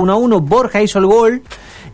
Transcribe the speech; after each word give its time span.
1 0.00 0.12
a 0.12 0.14
1, 0.14 0.40
Borja 0.42 0.80
hizo 0.80 1.00
el 1.00 1.06
gol 1.06 1.42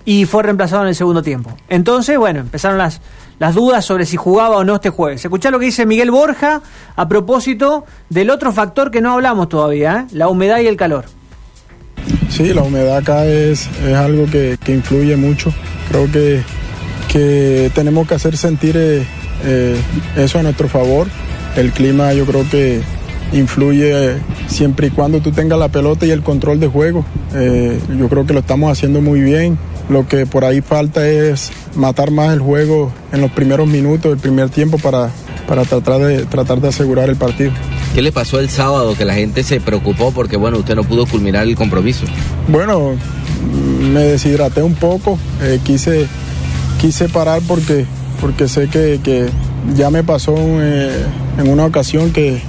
y 0.05 0.27
fue 0.27 0.43
reemplazado 0.43 0.83
en 0.83 0.89
el 0.89 0.95
segundo 0.95 1.23
tiempo. 1.23 1.57
Entonces, 1.71 2.19
bueno, 2.19 2.41
empezaron 2.41 2.77
las, 2.77 3.01
las 3.39 3.55
dudas 3.55 3.83
sobre 3.83 4.05
si 4.05 4.19
jugaba 4.19 4.59
o 4.59 4.65
no 4.65 4.75
este 4.75 4.91
jueves. 4.91 5.25
Escuchá 5.25 5.51
lo 5.51 5.59
que 5.59 5.65
dice 5.65 5.87
Miguel 5.87 6.11
Borja 6.11 6.61
a 6.97 7.09
propósito 7.09 7.87
del 8.11 8.29
otro 8.29 8.53
factor 8.53 8.91
que 8.91 9.01
no 9.01 9.13
hablamos 9.13 9.49
todavía, 9.49 10.01
¿eh? 10.01 10.13
la 10.13 10.29
humedad 10.29 10.61
y 10.61 10.67
el 10.67 10.77
calor. 10.77 11.07
Sí, 12.29 12.53
la 12.53 12.63
humedad 12.65 12.99
acá 12.99 13.25
es, 13.25 13.71
es 13.83 13.97
algo 13.97 14.27
que, 14.27 14.59
que, 14.63 14.75
influye 14.75 15.17
mucho. 15.17 15.51
Creo 15.89 16.13
que, 16.13 16.43
que 17.09 17.71
tenemos 17.75 18.07
que 18.07 18.17
hacer 18.17 18.37
sentir 18.37 18.77
eh, 18.77 19.03
eh, 19.45 19.81
eso 20.17 20.39
a 20.39 20.43
nuestro 20.43 20.69
favor. 20.69 21.07
El 21.57 21.73
clima 21.73 22.13
yo 22.13 22.27
creo 22.27 22.47
que 22.51 22.83
influye 23.33 24.19
siempre 24.47 24.89
y 24.89 24.91
cuando 24.91 25.21
tú 25.21 25.31
tengas 25.33 25.59
la 25.59 25.69
pelota 25.69 26.07
y 26.07 26.11
el 26.11 26.23
control 26.23 26.61
de 26.61 26.69
juego. 26.69 27.05
Eh, 27.35 27.79
yo 27.99 28.09
creo 28.09 28.27
que 28.27 28.33
lo 28.33 28.41
estamos 28.41 28.71
haciendo 28.71 29.01
muy 29.01 29.21
bien. 29.21 29.59
Lo 29.89 30.09
que 30.09 30.25
por 30.27 30.45
ahí 30.45 30.61
falta 30.63 31.07
es 31.07 31.53
matar 31.77 32.11
más 32.11 32.33
el 32.33 32.41
juego 32.41 32.91
en 33.13 33.21
los 33.21 33.31
primeros 33.31 33.69
minutos 33.69 34.11
del 34.11 34.19
primer 34.19 34.49
tiempo 34.49 34.79
para, 34.79 35.11
para 35.47 35.65
tratar, 35.65 36.01
de, 36.01 36.25
tratar 36.25 36.61
de 36.61 36.69
asegurar 36.69 37.11
el 37.11 37.17
partido. 37.17 37.53
¿Qué 37.95 38.03
le 38.03 38.11
pasó 38.11 38.41
el 38.41 38.49
sábado 38.49 38.97
que 38.97 39.05
la 39.05 39.15
gente 39.15 39.43
se 39.43 39.61
preocupó 39.61 40.11
porque 40.11 40.37
bueno, 40.37 40.59
usted 40.59 40.75
no 40.75 40.85
pudo 40.85 41.07
culminar 41.07 41.47
el 41.47 41.55
compromiso? 41.55 42.07
Bueno, 42.49 42.93
me 43.93 44.01
deshidraté 44.01 44.63
un 44.63 44.75
poco, 44.75 45.19
eh, 45.43 45.61
quise, 45.63 46.07
quise 46.81 47.09
parar 47.09 47.43
porque, 47.47 47.85
porque 48.21 48.49
sé 48.49 48.69
que, 48.69 49.01
que 49.03 49.29
ya 49.77 49.91
me 49.91 50.03
pasó 50.03 50.35
eh, 50.37 51.05
en 51.39 51.49
una 51.49 51.67
ocasión 51.67 52.11
que, 52.11 52.41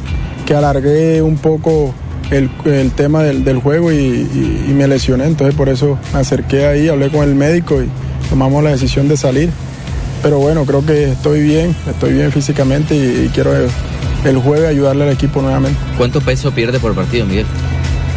que 0.45 0.55
alargué 0.55 1.21
un 1.21 1.37
poco 1.37 1.93
el, 2.31 2.49
el 2.65 2.91
tema 2.91 3.23
del, 3.23 3.43
del 3.43 3.59
juego 3.59 3.91
y, 3.91 3.95
y, 3.95 4.65
y, 4.69 4.73
me 4.73 4.87
lesioné, 4.87 5.25
entonces 5.25 5.55
por 5.55 5.69
eso 5.69 5.97
me 6.13 6.19
acerqué 6.19 6.65
ahí, 6.65 6.87
hablé 6.87 7.09
con 7.09 7.23
el 7.23 7.35
médico 7.35 7.81
y 7.81 7.87
tomamos 8.29 8.63
la 8.63 8.71
decisión 8.71 9.07
de 9.07 9.17
salir. 9.17 9.49
Pero 10.23 10.39
bueno, 10.39 10.65
creo 10.65 10.83
que 10.85 11.11
estoy 11.11 11.43
bien, 11.43 11.75
estoy 11.87 12.13
bien 12.13 12.31
físicamente 12.31 12.95
y, 12.95 13.25
y 13.25 13.29
quiero 13.33 13.55
el, 13.55 13.67
el, 14.23 14.37
jueves 14.37 14.67
ayudarle 14.67 15.03
al 15.03 15.11
equipo 15.11 15.41
nuevamente. 15.41 15.77
¿Cuánto 15.97 16.21
peso 16.21 16.51
pierde 16.51 16.79
por 16.79 16.95
partido, 16.95 17.25
Miguel? 17.25 17.45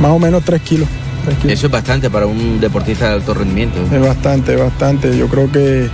Más 0.01 0.13
o 0.13 0.19
menos 0.19 0.43
3 0.45 0.63
kilos, 0.63 0.89
3 1.27 1.39
kilos. 1.39 1.53
Eso 1.53 1.67
es 1.67 1.73
bastante 1.73 2.09
para 2.09 2.27
un 2.27 2.61
deportista 2.61 3.09
de 3.09 3.15
alto 3.15 3.35
rendimiento. 3.35 3.79
Es 3.93 4.01
bastante, 4.01 4.57
bastante. 4.57 5.19
Yo 5.19 5.29
creo 5.29 5.53
que 5.53 5.91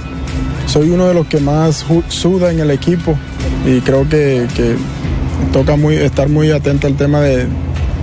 soy 0.67 0.91
uno 0.91 1.09
de 1.09 1.15
los 1.15 1.27
que 1.27 1.41
más 1.41 1.85
suda 2.09 2.53
en 2.53 2.61
el 2.61 2.71
equipo 2.71 3.19
y 3.67 3.81
creo 3.81 4.09
que, 4.09 4.47
que 4.55 4.77
toca 5.55 5.77
muy, 5.77 5.95
estar 5.95 6.29
muy 6.29 6.51
atento 6.51 6.89
al 6.89 6.97
tema 6.97 7.21
de, 7.21 7.47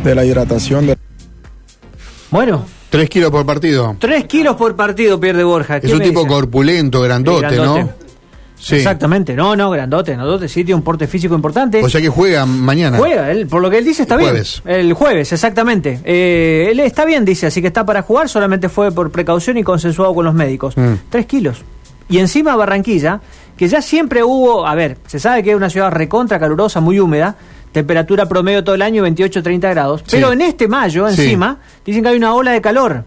de 0.06 0.16
la 0.16 0.24
hidratación. 0.24 0.88
De... 0.88 0.98
Bueno. 2.30 2.66
Tres 2.90 3.10
kilos 3.10 3.30
por 3.30 3.46
partido. 3.46 3.98
Tres 4.00 4.24
kilos 4.24 4.56
por 4.56 4.78
partido 4.78 5.20
pierde 5.20 5.44
Borja. 5.44 5.76
Es 5.78 5.92
un 5.92 6.00
tipo 6.00 6.22
dice? 6.22 6.32
corpulento, 6.32 7.02
grandote, 7.02 7.50
sí, 7.50 7.56
grandote, 7.56 7.84
¿no? 7.84 7.90
Sí. 8.58 8.76
Exactamente, 8.76 9.34
no, 9.34 9.58
no, 9.58 9.70
grandote, 9.70 10.14
grandote, 10.14 10.48
sí, 10.48 10.64
tiene 10.64 10.76
un 10.76 10.82
porte 10.82 11.08
físico 11.08 11.36
importante. 11.36 11.84
O 11.84 11.90
sea 11.90 12.00
que 12.00 12.08
juega 12.08 12.46
mañana. 12.46 12.98
Juega, 12.98 13.30
él, 13.30 13.48
por 13.48 13.62
lo 13.62 13.70
que 13.70 13.80
él 13.80 13.86
dice 13.86 14.04
está 14.04 14.16
el 14.16 14.22
jueves. 14.22 14.62
bien. 14.64 14.80
El 14.80 14.94
jueves, 14.94 15.34
exactamente. 15.34 16.00
Eh, 16.06 16.70
él 16.72 16.80
está 16.80 17.04
bien, 17.04 17.26
dice, 17.26 17.48
así 17.48 17.60
que 17.60 17.68
está 17.68 17.86
para 17.86 18.02
jugar, 18.02 18.30
solamente 18.30 18.70
fue 18.70 18.94
por 18.94 19.12
precaución 19.12 19.58
y 19.58 19.64
consensuado 19.64 20.14
con 20.16 20.24
los 20.24 20.34
médicos. 20.34 20.78
Mm. 20.78 20.94
Tres 21.10 21.26
kilos. 21.26 21.64
Y 22.08 22.20
encima 22.20 22.56
Barranquilla, 22.56 23.20
que 23.58 23.68
ya 23.68 23.82
siempre 23.82 24.24
hubo, 24.24 24.66
a 24.66 24.76
ver, 24.76 24.98
se 25.08 25.20
sabe 25.20 25.44
que 25.44 25.52
es 25.52 25.56
una 25.56 25.70
ciudad 25.70 25.92
recontra 25.92 26.40
calurosa, 26.40 26.80
muy 26.80 27.00
húmeda, 27.00 27.36
temperatura 27.72 28.28
promedio 28.28 28.64
todo 28.64 28.76
el 28.76 28.82
año 28.82 29.06
28-30 29.06 29.60
grados, 29.60 30.02
sí. 30.02 30.08
pero 30.12 30.34
en 30.34 30.42
este 30.42 30.68
mayo 30.68 31.08
encima 31.08 31.60
sí. 31.62 31.82
dicen 31.86 32.04
que 32.04 32.10
hay 32.10 32.18
una 32.18 32.34
ola 32.34 32.52
de 32.52 32.62
calor 32.62 33.06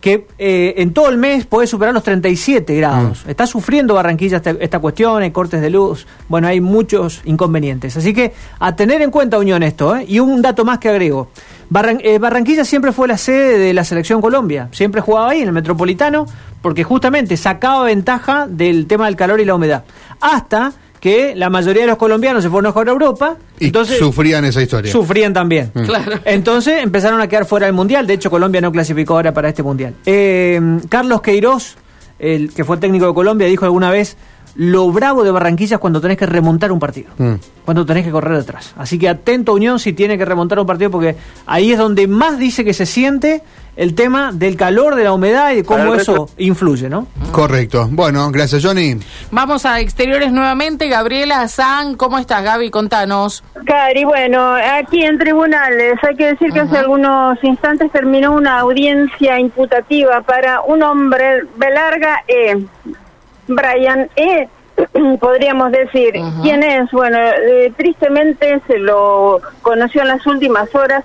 que 0.00 0.26
eh, 0.38 0.74
en 0.78 0.94
todo 0.94 1.10
el 1.10 1.18
mes 1.18 1.44
puede 1.46 1.66
superar 1.66 1.92
los 1.92 2.02
37 2.02 2.74
grados. 2.74 3.24
Mm. 3.26 3.30
Está 3.30 3.46
sufriendo 3.46 3.94
Barranquilla 3.94 4.38
esta, 4.38 4.50
esta, 4.52 4.78
cuestión, 4.78 5.22
hay 5.22 5.30
cortes 5.30 5.60
de 5.60 5.70
luz, 5.70 6.06
bueno, 6.28 6.48
hay 6.48 6.60
muchos 6.60 7.20
inconvenientes. 7.24 7.96
Así 7.96 8.14
que 8.14 8.32
a 8.58 8.74
tener 8.74 9.02
en 9.02 9.10
cuenta, 9.10 9.38
Unión, 9.38 9.62
esto, 9.62 9.94
¿eh? 9.96 10.04
y 10.08 10.18
un 10.18 10.40
dato 10.40 10.64
más 10.64 10.78
que 10.78 10.88
agrego. 10.88 11.28
Barran 11.70 12.00
eh, 12.02 12.18
Barranquilla 12.18 12.64
siempre 12.64 12.92
fue 12.92 13.06
la 13.06 13.16
sede 13.16 13.58
de 13.58 13.72
la 13.72 13.84
selección 13.84 14.20
Colombia, 14.20 14.68
siempre 14.72 15.00
jugaba 15.00 15.30
ahí 15.30 15.40
en 15.40 15.46
el 15.46 15.52
Metropolitano, 15.52 16.26
porque 16.60 16.82
justamente 16.82 17.36
sacaba 17.36 17.84
ventaja 17.84 18.46
del 18.48 18.86
tema 18.86 19.06
del 19.06 19.16
calor 19.16 19.40
y 19.40 19.44
la 19.44 19.54
humedad. 19.54 19.84
Hasta 20.20 20.72
que 20.98 21.34
la 21.34 21.48
mayoría 21.48 21.82
de 21.82 21.88
los 21.88 21.96
colombianos 21.96 22.42
se 22.42 22.50
fueron 22.50 22.66
a 22.68 22.72
jugar 22.72 22.88
a 22.88 22.92
Europa. 22.92 23.36
Y 23.58 23.66
entonces, 23.66 23.98
sufrían 23.98 24.44
esa 24.44 24.60
historia. 24.60 24.92
Sufrían 24.92 25.32
también. 25.32 25.70
Mm. 25.72 25.84
Claro. 25.84 26.12
Entonces 26.24 26.82
empezaron 26.82 27.20
a 27.20 27.28
quedar 27.28 27.46
fuera 27.46 27.66
del 27.66 27.74
Mundial. 27.74 28.06
De 28.06 28.14
hecho, 28.14 28.30
Colombia 28.30 28.60
no 28.60 28.70
clasificó 28.70 29.14
ahora 29.14 29.32
para 29.32 29.48
este 29.48 29.62
Mundial. 29.62 29.94
Eh, 30.04 30.60
Carlos 30.88 31.22
Queiroz, 31.22 31.76
el 32.18 32.52
que 32.52 32.64
fue 32.64 32.76
técnico 32.76 33.06
de 33.06 33.14
Colombia, 33.14 33.46
dijo 33.46 33.64
alguna 33.64 33.90
vez, 33.90 34.16
lo 34.56 34.90
bravo 34.90 35.24
de 35.24 35.30
Barranquilla 35.30 35.76
es 35.76 35.80
cuando 35.80 36.00
tenés 36.00 36.16
que 36.16 36.26
remontar 36.26 36.72
un 36.72 36.78
partido. 36.78 37.10
Mm. 37.18 37.34
Cuando 37.64 37.86
tenés 37.86 38.04
que 38.04 38.10
correr 38.10 38.36
detrás. 38.36 38.74
Así 38.76 38.98
que 38.98 39.08
atento 39.08 39.54
Unión 39.54 39.78
si 39.78 39.92
tiene 39.92 40.18
que 40.18 40.24
remontar 40.24 40.58
un 40.58 40.66
partido 40.66 40.90
porque 40.90 41.16
ahí 41.46 41.72
es 41.72 41.78
donde 41.78 42.06
más 42.08 42.38
dice 42.38 42.64
que 42.64 42.74
se 42.74 42.86
siente 42.86 43.42
el 43.76 43.94
tema 43.94 44.30
del 44.32 44.56
calor, 44.56 44.94
de 44.94 45.04
la 45.04 45.12
humedad 45.12 45.52
y 45.52 45.56
de 45.56 45.64
cómo 45.64 45.94
eso 45.94 46.28
influye, 46.36 46.88
¿no? 46.88 47.06
Correcto. 47.32 47.88
Bueno, 47.90 48.30
gracias 48.30 48.64
Johnny. 48.64 48.96
Vamos 49.30 49.64
a 49.64 49.80
exteriores 49.80 50.32
nuevamente. 50.32 50.88
Gabriela 50.88 51.46
San, 51.48 51.96
¿cómo 51.96 52.18
estás 52.18 52.42
Gaby? 52.42 52.70
Contanos. 52.70 53.44
Cari, 53.64 54.04
bueno, 54.04 54.54
aquí 54.54 55.02
en 55.02 55.18
tribunales 55.18 55.94
hay 56.02 56.16
que 56.16 56.26
decir 56.26 56.52
que 56.52 56.60
uh 56.60 56.64
-huh. 56.64 56.66
hace 56.66 56.78
algunos 56.78 57.38
instantes 57.44 57.90
terminó 57.92 58.32
una 58.32 58.60
audiencia 58.60 59.38
imputativa 59.38 60.20
para 60.22 60.60
un 60.62 60.82
hombre 60.82 61.44
Belarga 61.56 62.22
E. 62.26 62.58
Brian 63.54 64.08
E. 64.16 64.48
podríamos 65.20 65.72
decir. 65.72 66.16
Uh 66.16 66.22
-huh. 66.22 66.42
¿Quién 66.42 66.62
es? 66.62 66.90
Bueno, 66.90 67.18
eh, 67.18 67.72
tristemente 67.76 68.60
se 68.66 68.78
lo 68.78 69.40
conoció 69.62 70.02
en 70.02 70.08
las 70.08 70.26
últimas 70.26 70.74
horas 70.74 71.04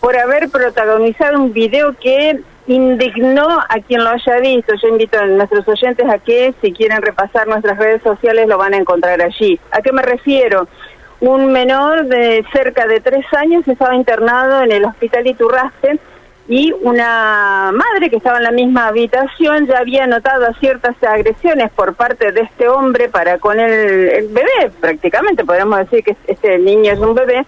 por 0.00 0.16
haber 0.16 0.48
protagonizado 0.50 1.40
un 1.42 1.52
video 1.52 1.94
que 1.94 2.40
indignó 2.66 3.48
a 3.68 3.80
quien 3.86 4.04
lo 4.04 4.10
haya 4.10 4.38
visto. 4.40 4.74
Yo 4.82 4.88
invito 4.88 5.18
a 5.18 5.26
nuestros 5.26 5.66
oyentes 5.68 6.08
a 6.08 6.18
que 6.18 6.54
si 6.60 6.72
quieren 6.72 7.02
repasar 7.02 7.46
nuestras 7.46 7.78
redes 7.78 8.02
sociales 8.02 8.48
lo 8.48 8.58
van 8.58 8.74
a 8.74 8.78
encontrar 8.78 9.20
allí. 9.22 9.58
¿A 9.70 9.80
qué 9.82 9.92
me 9.92 10.02
refiero? 10.02 10.68
Un 11.20 11.50
menor 11.52 12.06
de 12.06 12.44
cerca 12.52 12.86
de 12.86 13.00
tres 13.00 13.24
años 13.32 13.66
estaba 13.66 13.94
internado 13.94 14.62
en 14.62 14.72
el 14.72 14.84
hospital 14.84 15.26
Iturraste 15.26 15.98
y 16.48 16.72
una 16.80 17.72
madre 17.72 18.08
que 18.08 18.16
estaba 18.16 18.38
en 18.38 18.44
la 18.44 18.52
misma 18.52 18.86
habitación 18.88 19.66
ya 19.66 19.78
había 19.78 20.06
notado 20.06 20.46
ciertas 20.60 20.94
agresiones 21.02 21.70
por 21.72 21.94
parte 21.94 22.30
de 22.30 22.42
este 22.42 22.68
hombre 22.68 23.08
para 23.08 23.38
con 23.38 23.58
el, 23.58 24.28
bebé, 24.28 24.70
prácticamente 24.80 25.44
podemos 25.44 25.78
decir 25.78 26.04
que 26.04 26.16
este 26.26 26.58
niño 26.58 26.92
es 26.92 27.00
un 27.00 27.14
bebé, 27.14 27.44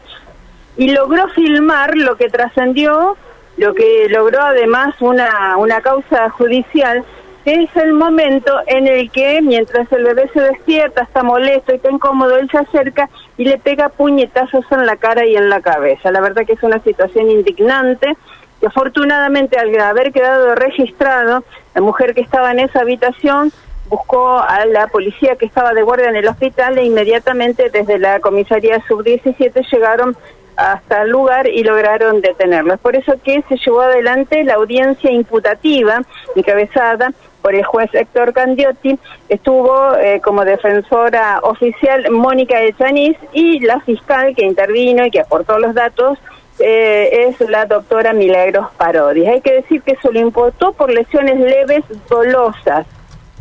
y 0.76 0.90
logró 0.90 1.28
filmar 1.28 1.96
lo 1.96 2.16
que 2.16 2.28
trascendió, 2.28 3.16
lo 3.56 3.74
que 3.74 4.08
logró 4.08 4.42
además 4.42 4.94
una, 5.00 5.56
una 5.56 5.80
causa 5.80 6.30
judicial, 6.30 7.04
que 7.44 7.62
es 7.62 7.76
el 7.76 7.92
momento 7.92 8.52
en 8.66 8.86
el 8.86 9.10
que 9.10 9.40
mientras 9.42 9.90
el 9.92 10.04
bebé 10.04 10.28
se 10.32 10.40
despierta, 10.40 11.02
está 11.02 11.22
molesto 11.22 11.72
y 11.72 11.76
está 11.76 11.90
incómodo, 11.90 12.36
él 12.36 12.48
se 12.50 12.58
acerca 12.58 13.08
y 13.36 13.44
le 13.44 13.58
pega 13.58 13.88
puñetazos 13.88 14.64
en 14.70 14.86
la 14.86 14.96
cara 14.96 15.24
y 15.24 15.36
en 15.36 15.48
la 15.48 15.60
cabeza. 15.60 16.10
La 16.10 16.20
verdad 16.20 16.44
que 16.46 16.52
es 16.52 16.62
una 16.62 16.80
situación 16.80 17.30
indignante 17.30 18.16
que 18.60 18.66
afortunadamente 18.66 19.58
al 19.58 19.78
haber 19.80 20.12
quedado 20.12 20.54
registrado, 20.54 21.44
la 21.74 21.80
mujer 21.80 22.14
que 22.14 22.20
estaba 22.20 22.50
en 22.52 22.60
esa 22.60 22.80
habitación 22.80 23.52
buscó 23.88 24.38
a 24.38 24.66
la 24.66 24.88
policía 24.88 25.36
que 25.36 25.46
estaba 25.46 25.72
de 25.72 25.82
guardia 25.82 26.10
en 26.10 26.16
el 26.16 26.28
hospital 26.28 26.76
e 26.78 26.84
inmediatamente 26.84 27.70
desde 27.70 27.98
la 27.98 28.20
comisaría 28.20 28.82
sub-17 28.86 29.66
llegaron 29.70 30.16
hasta 30.56 31.02
el 31.02 31.10
lugar 31.10 31.46
y 31.46 31.62
lograron 31.62 32.20
detenerlo. 32.20 32.74
Es 32.74 32.80
por 32.80 32.96
eso 32.96 33.14
que 33.22 33.42
se 33.48 33.56
llevó 33.56 33.82
adelante 33.82 34.42
la 34.42 34.54
audiencia 34.54 35.10
imputativa 35.10 36.02
encabezada 36.34 37.12
por 37.42 37.54
el 37.54 37.64
juez 37.64 37.88
Héctor 37.94 38.32
Candiotti, 38.32 38.98
estuvo 39.28 39.94
eh, 39.96 40.20
como 40.22 40.44
defensora 40.44 41.38
oficial 41.44 42.10
Mónica 42.10 42.60
Echaniz 42.60 43.16
y 43.32 43.60
la 43.60 43.80
fiscal 43.80 44.34
que 44.34 44.44
intervino 44.44 45.06
y 45.06 45.10
que 45.12 45.20
aportó 45.20 45.58
los 45.60 45.72
datos 45.74 46.18
eh, 46.58 47.28
es 47.28 47.48
la 47.48 47.66
doctora 47.66 48.12
Milagros 48.12 48.68
Parodi. 48.76 49.26
Hay 49.26 49.40
que 49.40 49.54
decir 49.54 49.82
que 49.82 49.96
se 49.96 50.12
lo 50.12 50.20
imputó 50.20 50.72
por 50.72 50.90
lesiones 50.92 51.38
leves 51.38 51.84
dolosas 52.08 52.86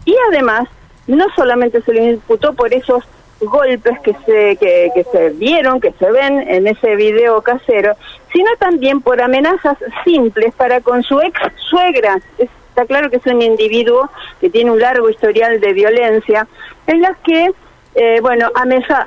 y 0.05 0.15
además 0.29 0.67
no 1.07 1.25
solamente 1.35 1.81
se 1.81 1.93
lo 1.93 2.03
imputó 2.03 2.53
por 2.53 2.73
esos 2.73 3.03
golpes 3.39 3.99
que 3.99 4.13
se 4.25 4.55
que, 4.57 4.91
que 4.93 5.03
se 5.11 5.29
vieron, 5.29 5.79
que 5.79 5.93
se 5.93 6.11
ven 6.11 6.39
en 6.47 6.67
ese 6.67 6.95
video 6.95 7.41
casero, 7.41 7.95
sino 8.33 8.49
también 8.59 9.01
por 9.01 9.21
amenazas 9.21 9.77
simples 10.03 10.53
para 10.55 10.81
con 10.81 11.03
su 11.03 11.19
ex 11.21 11.39
suegra. 11.69 12.19
Está 12.37 12.85
claro 12.85 13.09
que 13.09 13.17
es 13.17 13.25
un 13.25 13.41
individuo 13.41 14.09
que 14.39 14.49
tiene 14.49 14.71
un 14.71 14.79
largo 14.79 15.09
historial 15.09 15.59
de 15.59 15.73
violencia, 15.73 16.47
en 16.85 17.01
las 17.01 17.17
que 17.19 17.51
eh, 17.99 18.19
bueno, 18.21 18.51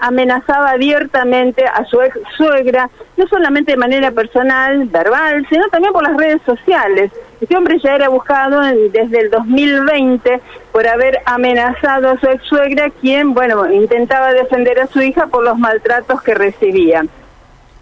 amenazaba 0.01 0.71
abiertamente 0.71 1.65
a 1.65 1.85
su 1.85 2.03
ex 2.03 2.19
suegra, 2.37 2.91
no 3.17 3.25
solamente 3.29 3.71
de 3.71 3.77
manera 3.79 4.11
personal, 4.11 4.85
verbal, 4.87 5.47
sino 5.49 5.69
también 5.69 5.93
por 5.93 6.03
las 6.03 6.17
redes 6.17 6.43
sociales. 6.45 7.13
Este 7.41 7.57
hombre 7.57 7.79
ya 7.79 7.95
era 7.95 8.09
buscado 8.09 8.61
desde 8.61 9.21
el 9.21 9.31
2020 9.31 10.41
por 10.73 10.89
haber 10.89 11.21
amenazado 11.25 12.11
a 12.11 12.19
su 12.19 12.27
ex 12.27 12.43
suegra, 12.43 12.91
quien, 13.01 13.33
bueno, 13.33 13.71
intentaba 13.71 14.33
defender 14.33 14.81
a 14.81 14.89
su 14.89 15.01
hija 15.01 15.29
por 15.29 15.45
los 15.45 15.57
maltratos 15.57 16.21
que 16.23 16.35
recibía. 16.35 17.05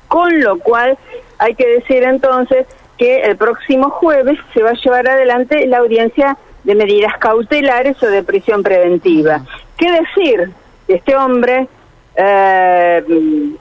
Con 0.08 0.42
lo 0.42 0.58
cual, 0.58 0.98
hay 1.38 1.54
que 1.54 1.68
decir 1.68 2.02
entonces 2.02 2.66
que 2.98 3.22
el 3.22 3.38
próximo 3.38 3.88
jueves 3.88 4.38
se 4.52 4.62
va 4.62 4.70
a 4.70 4.74
llevar 4.74 5.08
adelante 5.08 5.66
la 5.68 5.78
audiencia 5.78 6.36
de 6.64 6.74
medidas 6.74 7.16
cautelares 7.18 8.02
o 8.02 8.10
de 8.10 8.22
prisión 8.22 8.62
preventiva. 8.62 9.40
¿Qué 9.78 9.90
decir? 9.90 10.52
Este 10.88 11.16
hombre, 11.16 11.68
eh, 12.16 13.04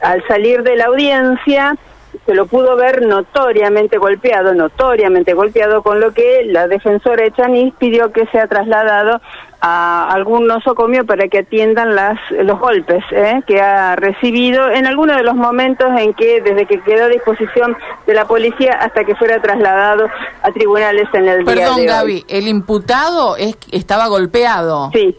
al 0.01 0.27
salir 0.27 0.63
de 0.63 0.75
la 0.75 0.85
audiencia, 0.85 1.77
se 2.25 2.33
lo 2.33 2.45
pudo 2.45 2.75
ver 2.75 3.05
notoriamente 3.05 3.97
golpeado, 3.97 4.53
notoriamente 4.53 5.33
golpeado, 5.33 5.81
con 5.81 5.99
lo 5.99 6.13
que 6.13 6.43
la 6.45 6.67
defensora 6.67 7.25
Echanis 7.25 7.73
pidió 7.77 8.11
que 8.11 8.25
sea 8.27 8.47
trasladado 8.47 9.21
a 9.59 10.09
algún 10.09 10.45
nosocomio 10.45 11.05
para 11.05 11.27
que 11.29 11.39
atiendan 11.39 11.95
las, 11.95 12.19
los 12.31 12.59
golpes 12.59 13.03
¿eh? 13.11 13.41
que 13.47 13.59
ha 13.59 13.95
recibido 13.95 14.69
en 14.69 14.85
algunos 14.85 15.17
de 15.17 15.23
los 15.23 15.35
momentos 15.35 15.87
en 15.97 16.13
que, 16.13 16.41
desde 16.41 16.65
que 16.65 16.79
quedó 16.81 17.05
a 17.05 17.09
disposición 17.09 17.75
de 18.05 18.13
la 18.13 18.25
policía 18.25 18.73
hasta 18.73 19.03
que 19.03 19.15
fuera 19.15 19.41
trasladado 19.41 20.07
a 20.43 20.51
tribunales 20.51 21.07
en 21.13 21.27
el 21.27 21.45
Perdón, 21.45 21.75
día 21.75 21.75
de 21.75 21.85
Gaby, 21.85 22.25
¿el 22.27 22.47
imputado 22.47 23.35
es, 23.37 23.57
estaba 23.71 24.07
golpeado? 24.07 24.91
Sí, 24.93 25.17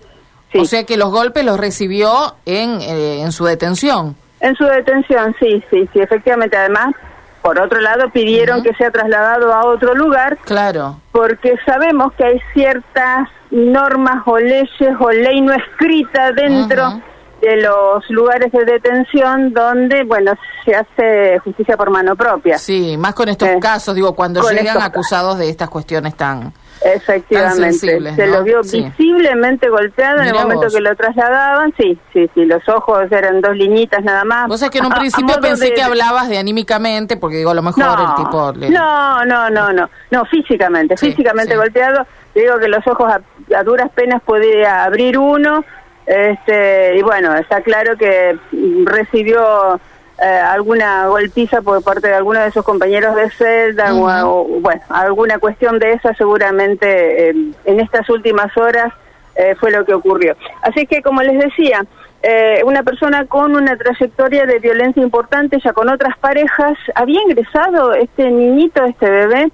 sí. 0.52 0.58
O 0.58 0.64
sea 0.64 0.84
que 0.84 0.96
los 0.96 1.10
golpes 1.10 1.44
los 1.44 1.58
recibió 1.58 2.36
en, 2.46 2.80
eh, 2.80 3.22
en 3.22 3.32
su 3.32 3.44
detención. 3.44 4.16
En 4.40 4.54
su 4.54 4.64
detención, 4.64 5.34
sí, 5.40 5.62
sí, 5.70 5.88
sí, 5.92 6.00
efectivamente. 6.00 6.56
Además, 6.56 6.94
por 7.42 7.58
otro 7.60 7.80
lado, 7.80 8.10
pidieron 8.10 8.62
que 8.62 8.74
sea 8.74 8.90
trasladado 8.90 9.52
a 9.52 9.64
otro 9.66 9.94
lugar. 9.94 10.38
Claro. 10.44 11.00
Porque 11.12 11.54
sabemos 11.66 12.12
que 12.14 12.24
hay 12.24 12.40
ciertas 12.52 13.28
normas 13.50 14.22
o 14.26 14.38
leyes 14.38 14.94
o 15.00 15.10
ley 15.10 15.40
no 15.40 15.52
escrita 15.52 16.32
dentro 16.32 17.00
de 17.40 17.56
los 17.62 18.04
lugares 18.10 18.50
de 18.52 18.64
detención 18.64 19.52
donde, 19.54 20.02
bueno, 20.04 20.32
se 20.64 20.74
hace 20.74 21.38
justicia 21.38 21.76
por 21.76 21.88
mano 21.90 22.16
propia. 22.16 22.58
Sí, 22.58 22.96
más 22.96 23.14
con 23.14 23.28
estos 23.28 23.48
Eh, 23.48 23.58
casos, 23.60 23.94
digo, 23.94 24.14
cuando 24.14 24.42
llegan 24.50 24.82
acusados 24.82 25.38
de 25.38 25.48
estas 25.48 25.70
cuestiones 25.70 26.16
tan... 26.16 26.52
Efectivamente, 26.82 27.78
se 28.14 28.26
¿no? 28.26 28.38
lo 28.38 28.44
vio 28.44 28.62
Sí. 28.64 28.82
visiblemente 28.82 29.68
golpeado 29.68 30.20
en 30.20 30.28
el 30.28 30.34
momento 30.34 30.64
vos. 30.64 30.74
que 30.74 30.80
lo 30.80 30.94
trasladaban. 30.96 31.72
Sí, 31.76 31.98
sí, 32.12 32.28
sí, 32.34 32.44
los 32.44 32.66
ojos 32.68 33.10
eran 33.10 33.40
dos 33.40 33.56
liñitas 33.56 34.02
nada 34.04 34.24
más. 34.24 34.48
Vos 34.48 34.60
sabés 34.60 34.70
que 34.72 34.78
en 34.78 34.86
un 34.86 34.92
A- 34.92 34.96
principio 34.98 35.40
pensé 35.40 35.66
de- 35.66 35.74
que 35.74 35.82
hablabas 35.82 36.28
de 36.28 36.38
anímicamente, 36.38 37.16
porque 37.16 37.36
digo, 37.38 37.50
a 37.50 37.54
lo 37.54 37.62
mejor 37.62 37.84
el 38.00 38.14
tipo... 38.24 38.52
le- 38.56 38.70
No, 38.70 39.24
no, 39.24 39.50
no, 39.50 39.72
no, 39.72 39.88
no, 40.10 40.24
físicamente, 40.26 40.96
Sí, 40.96 41.10
físicamente 41.10 41.52
sí. 41.52 41.56
golpeado. 41.58 42.06
Te 42.34 42.40
digo 42.40 42.58
que 42.58 42.68
los 42.68 42.86
ojos 42.86 43.10
a, 43.10 43.20
a 43.58 43.62
duras 43.64 43.90
penas 43.94 44.22
podía 44.22 44.84
abrir 44.84 45.18
uno, 45.18 45.64
este, 46.06 46.96
y 46.96 47.02
bueno, 47.02 47.34
está 47.36 47.60
claro 47.62 47.96
que 47.96 48.38
recibió 48.84 49.80
eh, 50.22 50.26
alguna 50.26 51.06
golpiza 51.06 51.62
por 51.62 51.82
parte 51.84 52.08
de 52.08 52.14
alguno 52.14 52.40
de 52.40 52.50
sus 52.50 52.64
compañeros 52.64 53.14
de 53.14 53.30
celda 53.30 53.94
o- 53.94 54.40
o, 54.42 54.44
bueno, 54.60 54.80
alguna 54.88 55.38
cuestión 55.38 55.78
de 55.78 55.92
esa 55.92 56.12
seguramente 56.14 57.30
eh, 57.30 57.34
en 57.64 57.80
estas 57.80 58.08
últimas 58.10 58.56
horas 58.56 58.92
eh, 59.36 59.54
fue 59.60 59.70
lo 59.70 59.84
que 59.84 59.94
ocurrió. 59.94 60.36
Así 60.62 60.86
que, 60.86 61.00
como 61.02 61.22
les 61.22 61.38
decía, 61.38 61.84
eh, 62.22 62.62
una 62.64 62.82
persona 62.82 63.26
con 63.26 63.54
una 63.54 63.76
trayectoria 63.76 64.44
de 64.46 64.58
violencia 64.58 65.00
importante, 65.00 65.60
ya 65.62 65.72
con 65.72 65.88
otras 65.88 66.18
parejas, 66.18 66.76
había 66.96 67.22
ingresado 67.22 67.92
este 67.94 68.28
niñito, 68.28 68.84
este 68.84 69.08
bebé, 69.08 69.52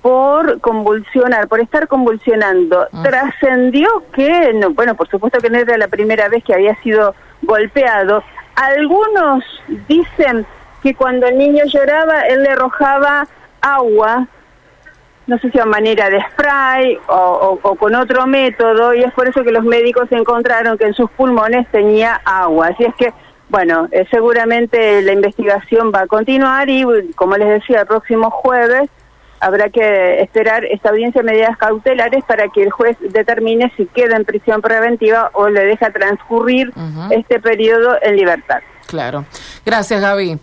por 0.00 0.60
convulsionar, 0.60 1.48
por 1.48 1.60
estar 1.60 1.88
convulsionando. 1.88 2.86
Trascendió 3.02 3.88
que, 4.14 4.52
no, 4.54 4.70
bueno, 4.70 4.94
por 4.94 5.08
supuesto 5.08 5.40
que 5.40 5.50
no 5.50 5.58
era 5.58 5.76
la 5.76 5.88
primera 5.88 6.28
vez 6.28 6.42
que 6.44 6.54
había 6.54 6.74
sido 6.82 7.14
golpeado. 7.42 8.22
Algunos 8.56 9.44
dicen 9.86 10.46
que 10.82 10.94
cuando 10.94 11.26
el 11.26 11.38
niño 11.38 11.64
lloraba, 11.66 12.22
él 12.22 12.42
le 12.42 12.50
arrojaba 12.50 13.26
agua 13.60 14.26
no 15.26 15.38
sé 15.38 15.50
si 15.50 15.58
a 15.58 15.66
manera 15.66 16.08
de 16.08 16.20
spray 16.32 16.98
o, 17.08 17.76
con 17.78 17.94
otro 17.94 18.26
método, 18.26 18.94
y 18.94 19.02
es 19.02 19.12
por 19.12 19.28
eso 19.28 19.42
que 19.42 19.50
los 19.50 19.64
médicos 19.64 20.10
encontraron 20.12 20.78
que 20.78 20.84
en 20.84 20.94
sus 20.94 21.10
pulmones 21.10 21.66
tenía 21.72 22.20
agua. 22.24 22.68
Así 22.68 22.84
es 22.84 22.94
que, 22.94 23.12
bueno, 23.48 23.88
eh, 23.90 24.06
seguramente 24.10 25.02
la 25.02 25.12
investigación 25.12 25.90
va 25.92 26.02
a 26.02 26.06
continuar 26.06 26.68
y, 26.68 26.84
como 27.16 27.36
les 27.36 27.48
decía, 27.48 27.80
el 27.80 27.86
próximo 27.86 28.30
jueves 28.30 28.88
habrá 29.40 29.70
que 29.70 30.20
esperar 30.20 30.64
esta 30.64 30.90
audiencia 30.90 31.22
de 31.22 31.30
medidas 31.30 31.56
cautelares 31.56 32.24
para 32.24 32.48
que 32.48 32.62
el 32.62 32.70
juez 32.70 32.96
determine 33.00 33.72
si 33.76 33.86
queda 33.86 34.16
en 34.16 34.24
prisión 34.24 34.60
preventiva 34.62 35.30
o 35.34 35.48
le 35.48 35.64
deja 35.64 35.90
transcurrir 35.90 36.72
este 37.10 37.40
periodo 37.40 37.96
en 38.02 38.16
libertad. 38.16 38.60
Claro. 38.86 39.24
Gracias, 39.64 40.00
Gaby. 40.00 40.38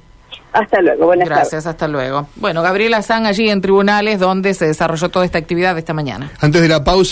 Hasta 0.54 0.82
luego, 0.82 1.08
buenas 1.08 1.28
tardes. 1.28 1.42
Gracias, 1.42 1.66
hasta 1.66 1.88
luego. 1.88 2.28
Bueno, 2.36 2.62
Gabriela 2.62 3.02
San 3.02 3.26
allí 3.26 3.50
en 3.50 3.60
tribunales 3.60 4.20
donde 4.20 4.54
se 4.54 4.68
desarrolló 4.68 5.10
toda 5.10 5.26
esta 5.26 5.40
actividad 5.40 5.74
de 5.74 5.80
esta 5.80 5.94
mañana. 5.94 6.30
Antes 6.40 6.62
de 6.62 6.68
la 6.68 6.84
pausa. 6.84 7.12